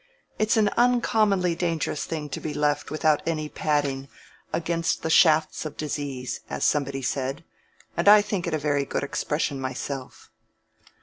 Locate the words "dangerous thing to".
1.53-2.39